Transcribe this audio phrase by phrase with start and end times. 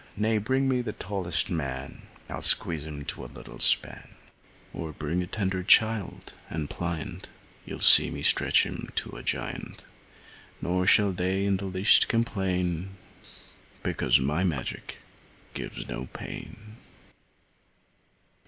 [0.17, 4.09] Nay, bring me here the tallest man, I'll squeeze him to a little span;
[4.73, 7.29] Or bring a tender child, and pliant,
[7.65, 9.85] You'll see me stretch him to a giant:
[10.59, 12.97] Nor shall they in the least complain,
[13.83, 14.97] Because my magic
[15.53, 16.77] gives no pain.